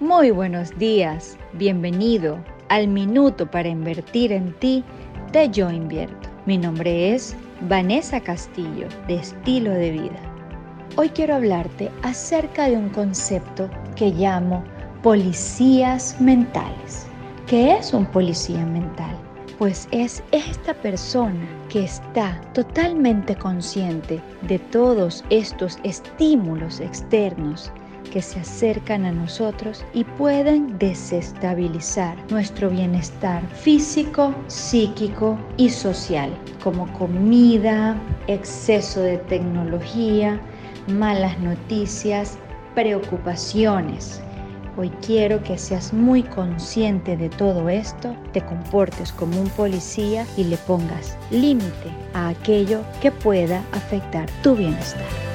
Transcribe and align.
Muy 0.00 0.30
buenos 0.30 0.76
días, 0.78 1.36
bienvenido 1.52 2.38
al 2.68 2.88
Minuto 2.88 3.50
para 3.50 3.68
Invertir 3.68 4.32
en 4.32 4.52
Ti 4.54 4.84
de 5.32 5.50
Yo 5.50 5.70
Invierto. 5.70 6.28
Mi 6.46 6.56
nombre 6.56 7.14
es 7.14 7.36
Vanessa 7.68 8.20
Castillo, 8.20 8.88
de 9.06 9.16
Estilo 9.16 9.70
de 9.70 9.90
Vida. 9.90 10.20
Hoy 10.96 11.10
quiero 11.10 11.34
hablarte 11.34 11.90
acerca 12.02 12.68
de 12.68 12.76
un 12.76 12.88
concepto 12.88 13.68
que 13.96 14.10
llamo 14.10 14.64
policías 15.02 16.20
mentales. 16.20 17.06
¿Qué 17.46 17.76
es 17.76 17.92
un 17.92 18.06
policía 18.06 18.64
mental? 18.64 19.16
Pues 19.58 19.88
es 19.90 20.22
esta 20.32 20.72
persona 20.72 21.46
que 21.68 21.84
está 21.84 22.40
totalmente 22.54 23.36
consciente 23.36 24.20
de 24.42 24.58
todos 24.58 25.24
estos 25.28 25.78
estímulos 25.84 26.80
externos 26.80 27.70
que 28.12 28.22
se 28.22 28.40
acercan 28.40 29.04
a 29.04 29.12
nosotros 29.12 29.84
y 29.94 30.04
pueden 30.04 30.78
desestabilizar 30.78 32.16
nuestro 32.30 32.70
bienestar 32.70 33.42
físico, 33.54 34.34
psíquico 34.48 35.38
y 35.56 35.70
social, 35.70 36.30
como 36.62 36.92
comida, 36.92 37.96
exceso 38.26 39.00
de 39.00 39.18
tecnología, 39.18 40.40
malas 40.88 41.38
noticias, 41.40 42.38
preocupaciones. 42.74 44.20
Hoy 44.76 44.90
quiero 45.04 45.42
que 45.42 45.58
seas 45.58 45.92
muy 45.92 46.22
consciente 46.22 47.16
de 47.16 47.28
todo 47.28 47.68
esto, 47.68 48.14
te 48.32 48.40
comportes 48.40 49.12
como 49.12 49.40
un 49.40 49.50
policía 49.50 50.24
y 50.36 50.44
le 50.44 50.56
pongas 50.58 51.18
límite 51.30 51.90
a 52.14 52.28
aquello 52.28 52.82
que 53.02 53.10
pueda 53.10 53.62
afectar 53.72 54.30
tu 54.42 54.54
bienestar. 54.54 55.29